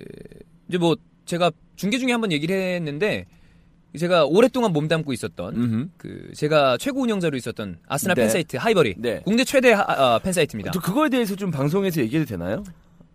이제 0.68 0.76
뭐, 0.76 0.96
제가 1.24 1.50
중계 1.76 1.98
중에 1.98 2.12
한번 2.12 2.30
얘기를 2.30 2.54
했는데, 2.54 3.24
제가 3.96 4.26
오랫동안 4.26 4.72
몸담고 4.72 5.12
있었던, 5.14 5.56
음흠. 5.56 5.88
그, 5.96 6.30
제가 6.34 6.76
최고 6.78 7.00
운영자로 7.02 7.36
있었던 7.36 7.78
아스날 7.88 8.14
네. 8.16 8.22
팬사이트 8.22 8.56
하이버리. 8.56 8.96
네. 8.98 9.22
국내 9.24 9.44
최대 9.44 9.72
하- 9.72 9.84
아, 9.88 10.18
팬사이트입니다. 10.18 10.72
또 10.72 10.80
그거에 10.80 11.08
대해서 11.08 11.34
좀 11.36 11.50
방송에서 11.50 12.00
얘기해도 12.02 12.28
되나요? 12.28 12.62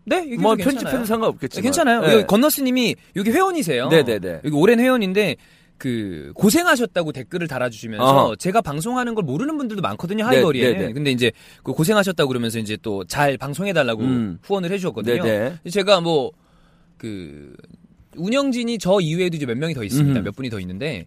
네, 0.06 0.26
뭐. 0.38 0.56
편집해도 0.56 1.06
상관없겠지만. 1.06 1.62
네, 1.62 1.62
괜찮아요. 1.62 2.02
네. 2.02 2.26
거너스님이 2.26 2.96
여기 3.16 3.30
회원이세요. 3.32 3.88
네네네. 3.90 4.42
여기 4.44 4.56
오랜 4.56 4.80
회원인데 4.80 5.36
그 5.78 6.32
고생하셨다고 6.36 7.12
댓글을 7.14 7.48
달아주시면서 7.48 8.04
어허. 8.04 8.36
제가 8.38 8.62
방송하는 8.62 9.16
걸 9.16 9.24
모르는 9.24 9.58
분들도 9.58 9.82
많거든요 9.82 10.26
하이버리에. 10.26 10.74
네네. 10.74 10.94
근데 10.94 11.12
이제 11.12 11.32
그 11.64 11.72
고생하셨다고 11.74 12.28
그러면서 12.28 12.58
이제 12.60 12.78
또 12.82 13.04
잘 13.06 13.38
방송해달라고 13.38 14.02
음. 14.02 14.40
후원을 14.44 14.72
해주셨거든요. 14.72 15.24
네네. 15.24 15.56
제가 15.72 16.02
뭐 16.02 16.32
그 16.98 17.54
운영진이 18.16 18.78
저 18.80 19.00
이외에도 19.00 19.38
이제 19.38 19.46
몇 19.46 19.58
명이 19.58 19.74
더 19.74 19.84
있습니다. 19.84 20.20
음흠. 20.20 20.26
몇 20.26 20.36
분이 20.36 20.50
더 20.50 20.60
있는데 20.60 21.06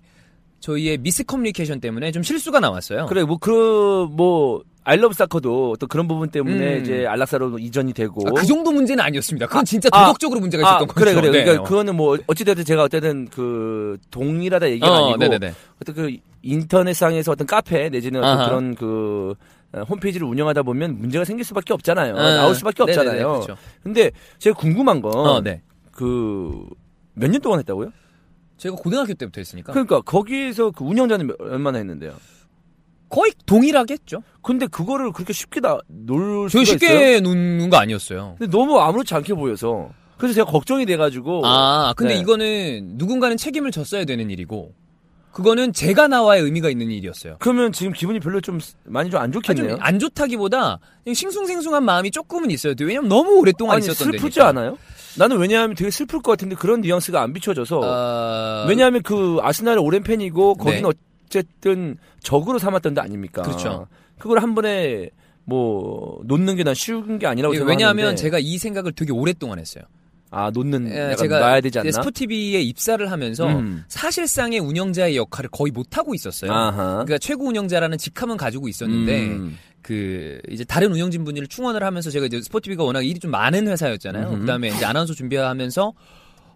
저희의 0.60 0.98
미스 0.98 1.24
커뮤니케이션 1.24 1.80
때문에 1.80 2.12
좀 2.12 2.22
실수가 2.22 2.60
나왔어요. 2.60 3.06
그래, 3.06 3.22
뭐, 3.24 3.38
그, 3.38 4.06
뭐, 4.10 4.62
아이러브 4.84 5.14
사커도 5.14 5.76
또 5.78 5.86
그런 5.86 6.08
부분 6.08 6.30
때문에 6.30 6.76
음. 6.76 6.82
이제 6.82 7.06
안락사로 7.06 7.58
이전이 7.58 7.92
되고. 7.92 8.22
아, 8.28 8.30
그 8.40 8.46
정도 8.46 8.72
문제는 8.72 9.02
아니었습니다. 9.04 9.46
그건 9.46 9.64
진짜 9.64 9.88
아, 9.92 10.06
도덕적으로 10.06 10.40
문제가 10.40 10.66
아, 10.66 10.70
있었던 10.70 10.88
거죠. 10.88 11.00
그래, 11.00 11.14
그래. 11.14 11.30
네. 11.30 11.44
그러니까 11.44 11.68
그거는 11.68 11.96
뭐, 11.96 12.16
어찌됐든 12.26 12.64
제가 12.64 12.84
어쨌든 12.84 13.28
그, 13.28 13.98
동일하다 14.10 14.70
얘기가 14.70 14.90
어, 14.90 15.04
아니고. 15.04 15.18
네네네. 15.18 15.54
어떤 15.82 15.94
그, 15.94 16.16
인터넷상에서 16.42 17.32
어떤 17.32 17.46
카페 17.46 17.88
내지는 17.88 18.20
어떤 18.20 18.38
아하. 18.38 18.48
그런 18.48 18.74
그, 18.74 19.34
어, 19.72 19.82
홈페이지를 19.82 20.26
운영하다 20.26 20.62
보면 20.62 20.98
문제가 20.98 21.24
생길 21.24 21.44
수밖에 21.44 21.74
없잖아요. 21.74 22.14
어, 22.14 22.22
나올 22.22 22.54
수밖에 22.54 22.84
네네네, 22.84 23.00
없잖아요. 23.02 23.32
그렇죠. 23.40 23.56
근데 23.82 24.10
제가 24.38 24.56
궁금한 24.56 25.00
건, 25.02 25.12
어, 25.14 25.40
네. 25.40 25.62
그, 27.16 27.20
몇년 27.20 27.40
동안 27.40 27.58
했다고요? 27.60 27.92
제가 28.58 28.76
고등학교 28.76 29.12
때부터 29.14 29.40
했으니까 29.40 29.72
그러니까 29.72 30.00
거기에서 30.00 30.70
그 30.70 30.84
운영자는 30.84 31.26
몇- 31.26 31.36
얼마나 31.40 31.78
했는데요? 31.78 32.14
거의 33.08 33.32
동일하게 33.46 33.94
했죠. 33.94 34.22
근데 34.42 34.66
그거를 34.66 35.12
그렇게 35.12 35.32
쉽게 35.32 35.60
다놀저 35.60 36.48
수가 36.48 36.64
쉽게? 36.64 37.20
놓는 37.20 37.70
거 37.70 37.76
아니었어요. 37.76 38.36
근데 38.38 38.50
너무 38.50 38.78
아무렇지 38.80 39.14
않게 39.14 39.34
보여서 39.34 39.90
그래서 40.18 40.34
제가 40.34 40.50
걱정이 40.50 40.86
돼가지고 40.86 41.42
아, 41.44 41.92
근데 41.96 42.14
네. 42.14 42.20
이거는 42.20 42.94
누군가는 42.96 43.36
책임을 43.36 43.70
졌어야 43.70 44.04
되는 44.06 44.30
일이고, 44.30 44.72
그거는 45.36 45.74
제가 45.74 46.08
나와야 46.08 46.40
의미가 46.40 46.70
있는 46.70 46.90
일이었어요. 46.90 47.36
그러면 47.40 47.70
지금 47.70 47.92
기분이 47.92 48.20
별로 48.20 48.40
좀 48.40 48.58
많이 48.84 49.10
좀안 49.10 49.28
아, 49.28 49.32
좋겠네요. 49.32 49.68
좀 49.76 49.78
안 49.82 49.98
좋다기보다 49.98 50.78
싱숭생숭한 51.12 51.84
마음이 51.84 52.10
조금은 52.10 52.50
있어요. 52.50 52.72
왜냐면 52.80 53.10
너무 53.10 53.38
오랫동안 53.38 53.76
아니 53.76 53.84
있었던 53.84 54.12
슬프지 54.12 54.36
데니까. 54.40 54.48
않아요? 54.48 54.78
나는 55.18 55.36
왜냐하면 55.36 55.76
되게 55.76 55.90
슬플 55.90 56.20
것 56.22 56.32
같은데 56.32 56.56
그런 56.56 56.80
뉘앙스가 56.80 57.20
안 57.20 57.34
비춰져서 57.34 57.80
어, 57.82 58.66
왜냐하면 58.66 59.02
그 59.02 59.38
아스날의 59.42 59.82
오랜 59.84 60.02
팬이고 60.02 60.54
거기는 60.54 60.82
네. 60.82 60.88
어쨌든 61.28 61.98
적으로 62.22 62.58
삼았던 62.58 62.94
데 62.94 63.02
아닙니까? 63.02 63.42
그렇죠. 63.42 63.88
그걸 64.18 64.38
한 64.42 64.54
번에 64.54 65.10
뭐 65.44 66.20
놓는 66.24 66.56
게 66.56 66.64
난 66.64 66.74
쉬운 66.74 67.18
게 67.18 67.26
아니라고 67.26 67.54
예, 67.54 67.58
생각하는데 67.58 67.84
왜냐하면 67.92 68.16
제가 68.16 68.38
이 68.40 68.56
생각을 68.58 68.92
되게 68.92 69.12
오랫동안 69.12 69.58
했어요. 69.58 69.84
아 70.30 70.50
놓는 70.50 70.88
예, 70.90 71.14
제가 71.16 71.38
놔야 71.38 71.60
되지 71.60 71.78
않나? 71.78 71.92
스포티비에 71.92 72.60
입사를 72.60 73.10
하면서 73.10 73.46
음. 73.46 73.84
사실상의 73.88 74.58
운영자의 74.58 75.16
역할을 75.16 75.50
거의 75.50 75.70
못 75.70 75.96
하고 75.96 76.14
있었어요. 76.14 76.52
아하. 76.52 77.04
그러니까 77.04 77.18
최고 77.18 77.46
운영자라는 77.46 77.98
직함은 77.98 78.36
가지고 78.36 78.68
있었는데 78.68 79.26
음. 79.26 79.58
그 79.82 80.40
이제 80.50 80.64
다른 80.64 80.90
운영진 80.92 81.24
분들을 81.24 81.46
충원을 81.46 81.84
하면서 81.84 82.10
제가 82.10 82.26
이제 82.26 82.42
스포티비가 82.42 82.82
워낙 82.82 83.02
일이 83.02 83.20
좀 83.20 83.30
많은 83.30 83.68
회사였잖아요. 83.68 84.28
음흠. 84.30 84.40
그다음에 84.40 84.68
이제 84.68 84.84
아나운서 84.84 85.14
준비하면서 85.14 85.92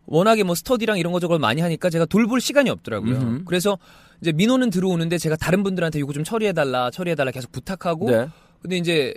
워낙에 0.07 0.43
뭐 0.43 0.57
스터디랑 0.57 0.99
이런 0.99 1.13
거 1.13 1.21
저걸 1.21 1.39
많이 1.39 1.61
하니까 1.61 1.89
제가 1.91 2.07
돌볼 2.07 2.41
시간이 2.41 2.69
없더라고요. 2.71 3.43
그래서 3.45 3.79
이제 4.21 4.33
민호는 4.33 4.71
들어오는데 4.71 5.19
제가 5.19 5.37
다른 5.37 5.63
분들한테 5.63 6.01
이거 6.01 6.13
좀 6.13 6.25
처리해달라, 6.25 6.91
처리해달라 6.91 7.31
계속 7.31 7.53
부탁하고 7.53 8.11
네. 8.11 8.29
근데 8.61 8.77
이제 8.77 9.15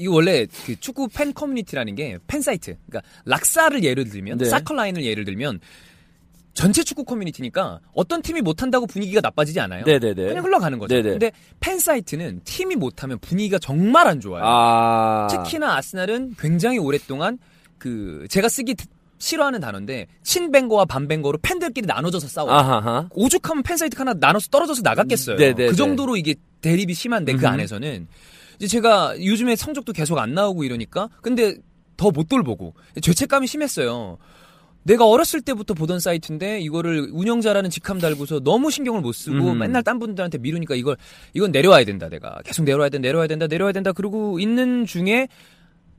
이- 0.00 0.06
원래 0.06 0.46
그 0.66 0.78
축구 0.80 1.08
팬 1.08 1.32
커뮤니티라는 1.34 1.94
게 1.94 2.18
팬 2.26 2.40
사이트. 2.42 2.76
그러니까 2.88 3.08
락사를 3.24 3.82
예를 3.84 4.08
들면 4.08 4.38
네. 4.38 4.44
사커라인을 4.46 5.04
예를 5.04 5.24
들면 5.24 5.60
전체 6.52 6.82
축구 6.82 7.04
커뮤니티니까 7.04 7.80
어떤 7.94 8.22
팀이 8.22 8.40
못한다고 8.42 8.86
분위기가 8.86 9.20
나빠지지 9.22 9.60
않아요. 9.60 9.84
네네네. 9.84 10.14
그냥 10.26 10.44
흘러가는 10.44 10.78
거죠. 10.78 10.94
네네. 10.94 11.10
근데 11.10 11.30
팬 11.60 11.78
사이트는 11.78 12.40
팀이 12.44 12.76
못하면 12.76 13.18
분위기가 13.20 13.58
정말 13.58 14.06
안 14.08 14.20
좋아요. 14.20 14.42
아 14.44 15.28
특히나 15.30 15.76
아스날은 15.76 16.34
굉장히 16.38 16.78
오랫동안 16.78 17.38
그 17.78 18.26
제가 18.28 18.48
쓰기 18.48 18.74
싫어하는 19.18 19.60
단어인데 19.60 20.06
친벵거와 20.22 20.86
반벵거로 20.86 21.38
팬들끼리 21.42 21.86
나눠져서 21.86 22.26
싸워요. 22.26 22.52
아하하. 22.52 23.08
오죽하면 23.12 23.62
팬 23.62 23.76
사이트 23.76 23.96
하나 23.96 24.12
나눠서 24.18 24.48
떨어져서 24.48 24.82
나갔겠어요. 24.82 25.36
네네네. 25.36 25.70
그 25.70 25.76
정도로 25.76 26.16
이게 26.16 26.34
대립이 26.62 26.94
심한데 26.94 27.32
그 27.34 27.38
음흠. 27.38 27.46
안에서는 27.46 28.08
이제 28.60 28.68
제가 28.68 29.14
요즘에 29.18 29.56
성적도 29.56 29.92
계속 29.92 30.18
안 30.18 30.34
나오고 30.34 30.64
이러니까 30.64 31.08
근데 31.22 31.56
더 31.96 32.10
못 32.10 32.28
돌보고 32.28 32.74
죄책감이 33.00 33.46
심했어요. 33.46 34.18
내가 34.82 35.06
어렸을 35.06 35.40
때부터 35.42 35.74
보던 35.74 36.00
사이트인데 36.00 36.60
이거를 36.60 37.10
운영자라는 37.12 37.68
직함 37.68 37.98
달고서 37.98 38.40
너무 38.40 38.70
신경을 38.70 39.00
못 39.02 39.12
쓰고 39.12 39.50
음. 39.50 39.58
맨날 39.58 39.82
딴 39.82 39.98
분들한테 39.98 40.38
미루니까 40.38 40.74
이걸 40.74 40.96
이건 41.34 41.52
내려와야 41.52 41.84
된다 41.84 42.08
내가 42.08 42.40
계속 42.44 42.62
내려와야 42.64 42.88
된다 42.88 43.06
내려와야 43.08 43.28
된다 43.28 43.46
내려와야 43.46 43.72
된다 43.72 43.92
그러고 43.92 44.38
있는 44.40 44.86
중에 44.86 45.28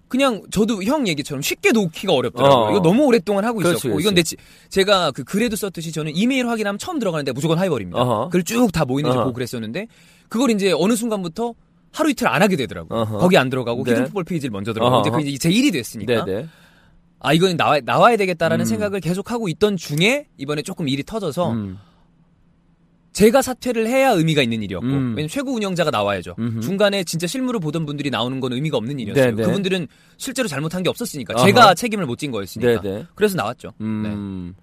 그냥 0.07 0.41
저도 0.51 0.83
형 0.83 1.07
얘기처럼 1.07 1.41
쉽게 1.43 1.71
놓기가 1.71 2.13
어렵더라고요. 2.13 2.65
어. 2.65 2.71
이거 2.71 2.81
너무 2.81 3.05
오랫동안 3.05 3.45
하고 3.45 3.59
그렇지, 3.59 3.73
있었고 3.75 3.89
그렇지. 3.89 4.03
이건 4.03 4.15
내 4.15 4.23
지- 4.23 4.35
제가 4.69 5.11
그 5.11 5.23
글에도 5.23 5.55
썼듯이 5.55 5.91
저는 5.91 6.13
이메일 6.15 6.47
확인하면 6.47 6.77
처음 6.79 6.99
들어가는데 6.99 7.31
무조건 7.31 7.57
하이벌입니다. 7.59 8.01
어허. 8.01 8.25
그걸 8.25 8.43
쭉다 8.43 8.81
어허. 8.81 8.85
보고 8.85 9.33
그랬었는데 9.33 9.87
그걸 10.27 10.49
이제 10.51 10.71
어느 10.75 10.95
순간부터 10.95 11.53
하루 11.91 12.09
이틀 12.09 12.27
안 12.27 12.41
하게 12.41 12.55
되더라고요. 12.55 12.99
어허. 13.01 13.17
거기 13.17 13.37
안 13.37 13.49
들어가고 13.49 13.83
네. 13.83 13.91
히든 13.91 14.05
풋볼 14.05 14.23
페이지를 14.23 14.51
먼저 14.51 14.73
들어가고 14.73 14.97
어허. 14.97 15.01
이제 15.01 15.09
그 15.11 15.21
이제 15.29 15.37
제 15.37 15.49
일이 15.51 15.71
됐으니까 15.71 16.25
네네. 16.25 16.47
아 17.19 17.33
이건 17.33 17.57
나와 17.57 17.79
나와야 17.83 18.17
되겠다라는 18.17 18.63
음. 18.63 18.65
생각을 18.65 18.99
계속 18.99 19.31
하고 19.31 19.47
있던 19.49 19.77
중에 19.77 20.27
이번에 20.37 20.61
조금 20.61 20.87
일이 20.87 21.03
터져서 21.03 21.51
음. 21.51 21.77
제가 23.13 23.41
사퇴를 23.41 23.87
해야 23.87 24.11
의미가 24.11 24.41
있는 24.41 24.63
일이었고 24.63 24.87
음. 24.87 25.09
왜냐면 25.11 25.27
최고 25.27 25.51
운영자가 25.53 25.91
나와야죠. 25.91 26.35
음흠. 26.39 26.61
중간에 26.61 27.03
진짜 27.03 27.27
실무를 27.27 27.59
보던 27.59 27.85
분들이 27.85 28.09
나오는 28.09 28.39
건 28.39 28.53
의미가 28.53 28.77
없는 28.77 28.99
일이었어요. 28.99 29.35
네네. 29.35 29.43
그분들은 29.43 29.87
실제로 30.15 30.47
잘못한 30.47 30.81
게 30.81 30.89
없었으니까 30.89 31.33
어허. 31.35 31.45
제가 31.45 31.73
책임을 31.75 32.05
못 32.05 32.17
진 32.17 32.31
거였으니까. 32.31 32.81
네네. 32.81 33.05
그래서 33.15 33.35
나왔죠. 33.35 33.73
음. 33.81 34.53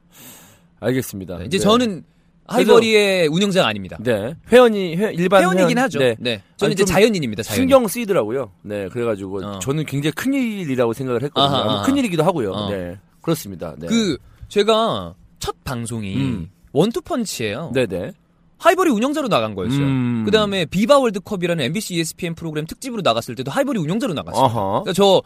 알겠습니다. 0.81 1.39
네. 1.39 1.45
이제 1.45 1.59
네. 1.59 1.63
저는 1.63 2.05
하이버리의 2.49 3.29
운영자가 3.29 3.69
아닙니다. 3.69 3.97
네 4.01 4.35
회원이 4.51 4.97
회, 4.97 5.13
일반 5.15 5.43
회원이긴 5.43 5.77
회원- 5.77 5.85
하죠. 5.85 5.99
네. 5.99 6.17
네. 6.19 6.43
저는 6.57 6.69
아니, 6.71 6.73
이제 6.75 6.85
좀 6.85 6.87
자연인입니다. 6.95 7.43
자연인. 7.43 7.63
신경 7.63 7.87
쓰이더라고요. 7.87 8.51
네, 8.63 8.89
그래가지고 8.89 9.45
어. 9.45 9.59
저는 9.61 9.85
굉장히 9.85 10.13
큰 10.13 10.33
일이라고 10.35 10.93
생각을 10.93 11.23
했거든요. 11.25 11.45
아하, 11.55 11.65
뭐 11.65 11.73
아하. 11.75 11.83
큰 11.87 11.97
일이기도 11.97 12.25
하고요. 12.25 12.53
어. 12.53 12.71
네, 12.71 12.99
그렇습니다. 13.21 13.75
네. 13.79 13.87
그 13.87 14.17
제가 14.49 15.15
첫 15.39 15.55
방송이 15.65 16.17
음. 16.17 16.51
원투펀치예요. 16.73 17.73
네네. 17.75 18.13
하이버리 18.59 18.91
운영자로 18.91 19.29
나간 19.29 19.55
거였어요. 19.55 19.81
음. 19.85 20.23
그 20.25 20.31
다음에 20.33 20.65
비바 20.65 20.99
월드컵이라는 20.99 21.65
MBC 21.67 21.95
ESPN 21.95 22.35
프로그램 22.35 22.67
특집으로 22.67 23.03
나갔을 23.03 23.37
때도 23.37 23.51
하이버리 23.53 23.79
운영자로 23.79 24.15
나갔어요. 24.15 24.49
그러니까 24.53 24.93
저 24.95 25.23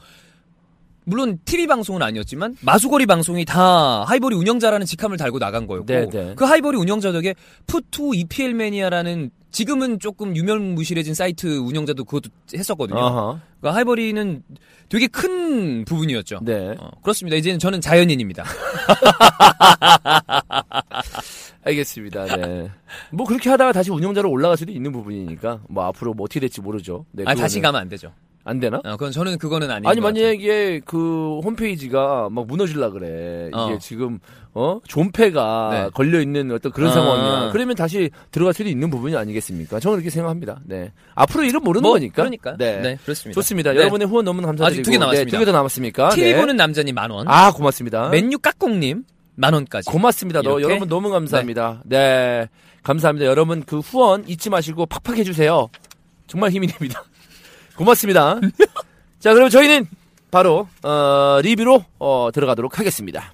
물론 1.05 1.39
TV 1.45 1.67
방송은 1.67 2.03
아니었지만 2.03 2.57
마수걸이 2.61 3.07
방송이 3.07 3.45
다 3.45 4.05
하이버리 4.05 4.37
운영자라는 4.37 4.87
직함을 4.87 5.17
달고 5.17 5.39
나간 5.39 5.67
거였고 5.67 5.87
네네. 5.87 6.35
그 6.37 6.45
하이버리 6.45 6.77
운영자 6.79 7.13
덕에 7.13 7.35
푸투 7.67 8.15
EPL 8.15 8.55
매니아라는 8.55 9.31
지금은 9.51 9.99
조금 9.99 10.35
유명무실해진 10.35 11.15
사이트 11.15 11.59
운영자도 11.59 12.05
그것도 12.05 12.31
했었거든요. 12.57 13.39
그러니까 13.61 13.77
하이버리는 13.77 14.43
되게 14.89 15.07
큰 15.07 15.85
부분이었죠. 15.85 16.41
네. 16.43 16.75
어, 16.79 16.91
그렇습니다. 17.03 17.37
이제는 17.37 17.59
저는 17.59 17.81
자연인입니다. 17.83 18.45
알겠습니다. 21.65 22.37
네. 22.37 22.71
뭐 23.13 23.27
그렇게 23.27 23.51
하다가 23.51 23.73
다시 23.73 23.91
운영자로 23.91 24.31
올라갈 24.31 24.57
수도 24.57 24.73
있는 24.73 24.91
부분이니까 24.91 25.61
뭐 25.69 25.85
앞으로 25.85 26.15
뭐 26.15 26.25
어떻게 26.25 26.41
될지 26.41 26.61
모르죠. 26.61 27.05
네, 27.13 27.25
아 27.27 27.35
다시 27.35 27.61
가면 27.61 27.81
안 27.81 27.89
되죠. 27.89 28.13
안 28.45 28.59
되나? 28.59 28.79
어, 28.79 28.93
그건 28.93 29.13
저는 29.13 29.39
그거는 29.39 29.71
아닌 29.71 29.89
아니. 29.89 30.01
만약에 30.01 30.81
그 30.85 31.39
홈페이지가 31.45 32.29
막 32.31 32.47
무너질라 32.47 32.91
그래. 32.91 33.51
어. 33.53 33.69
이게 33.71 33.79
지금 33.79 34.19
어 34.55 34.81
존폐가 34.89 35.69
네. 35.73 35.91
걸려 35.95 36.21
있는 36.21 36.51
어떤 36.51 36.73
그런 36.73 36.91
아. 36.91 36.93
상황이야. 36.93 37.51
그러면 37.53 37.77
다시 37.77 38.11
들어갈 38.33 38.53
수도 38.53 38.69
있는 38.69 38.91
부분이 38.91 39.17
아니겠습니까? 39.17 39.79
저는 39.81 39.99
그렇게 39.99 40.11
생각합니다. 40.11 40.59
네. 40.65 40.93
앞으로 41.15 41.45
일은 41.45 41.63
모르는 41.63 41.83
뭐, 41.83 41.93
거니까. 41.93 42.15
그러니까. 42.17 42.57
네. 42.57 42.99
그렇습니다. 43.05 43.41
좋습니다. 43.41 43.73
네. 43.73 43.79
여러분의 43.79 44.09
후원 44.09 44.25
너무 44.25 44.43
감사드리고 44.43 44.65
아직 44.67 44.83
두 44.83 44.91
개 44.91 44.99
남았습니다. 44.99 45.25
네, 45.25 45.31
두개 45.31 45.45
더 45.45 45.53
남았습니까? 45.53 46.09
TV 46.11 46.33
네. 46.33 46.41
보는 46.41 46.57
남자님 46.57 46.95
만 46.95 47.11
원. 47.11 47.29
아 47.29 47.53
고맙습니다. 47.53 48.09
맨유 48.09 48.39
깍공님 48.41 49.05
만 49.37 49.55
원까지. 49.55 49.89
고맙습니다. 49.89 50.43
너, 50.43 50.59
이렇게? 50.59 50.65
여러분 50.75 50.89
너무 50.89 51.11
감사합니다. 51.11 51.83
네. 51.87 52.49
감사합니다. 52.83 53.27
여러분 53.27 53.63
그 53.65 53.79
후원 53.79 54.25
잊지 54.27 54.51
마시고 54.51 54.87
팍팍 54.87 55.17
해주세요. 55.19 55.69
정말 56.27 56.51
힘이 56.51 56.67
됩니다. 56.67 57.05
고맙습니다. 57.77 58.41
자, 59.21 59.35
그럼 59.35 59.49
저희는 59.51 59.87
바로 60.31 60.69
어, 60.83 61.41
리뷰로 61.43 61.85
어, 61.99 62.31
들어가도록 62.33 62.79
하겠습니다. 62.79 63.33